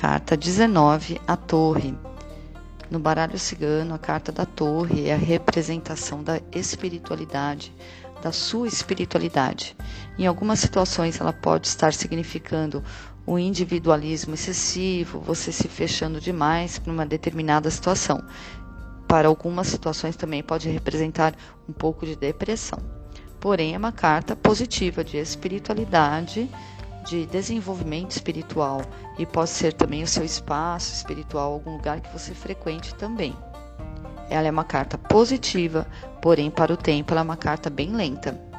Carta 0.00 0.34
19, 0.34 1.20
a 1.26 1.36
Torre. 1.36 1.94
No 2.90 2.98
baralho 2.98 3.38
cigano, 3.38 3.94
a 3.94 3.98
carta 3.98 4.32
da 4.32 4.46
Torre 4.46 5.08
é 5.08 5.12
a 5.12 5.18
representação 5.18 6.22
da 6.22 6.40
espiritualidade, 6.52 7.70
da 8.22 8.32
sua 8.32 8.66
espiritualidade. 8.66 9.76
Em 10.18 10.26
algumas 10.26 10.58
situações, 10.58 11.20
ela 11.20 11.34
pode 11.34 11.66
estar 11.66 11.92
significando 11.92 12.82
o 13.26 13.38
individualismo 13.38 14.32
excessivo, 14.32 15.20
você 15.20 15.52
se 15.52 15.68
fechando 15.68 16.18
demais 16.18 16.78
para 16.78 16.90
uma 16.94 17.04
determinada 17.04 17.70
situação. 17.70 18.24
Para 19.06 19.28
algumas 19.28 19.66
situações 19.66 20.16
também 20.16 20.42
pode 20.42 20.70
representar 20.70 21.34
um 21.68 21.74
pouco 21.74 22.06
de 22.06 22.16
depressão. 22.16 22.78
Porém, 23.38 23.74
é 23.74 23.78
uma 23.78 23.92
carta 23.92 24.34
positiva 24.34 25.04
de 25.04 25.18
espiritualidade, 25.18 26.48
de 27.04 27.26
desenvolvimento 27.26 28.12
espiritual 28.12 28.82
e 29.18 29.24
pode 29.24 29.50
ser 29.50 29.72
também 29.72 30.02
o 30.02 30.06
seu 30.06 30.24
espaço 30.24 30.94
espiritual, 30.94 31.52
algum 31.52 31.76
lugar 31.76 32.00
que 32.00 32.12
você 32.12 32.34
frequente 32.34 32.94
também. 32.94 33.36
Ela 34.28 34.48
é 34.48 34.50
uma 34.50 34.64
carta 34.64 34.96
positiva, 34.96 35.86
porém 36.22 36.50
para 36.50 36.72
o 36.72 36.76
tempo 36.76 37.12
ela 37.12 37.20
é 37.20 37.24
uma 37.24 37.36
carta 37.36 37.68
bem 37.68 37.90
lenta. 37.94 38.49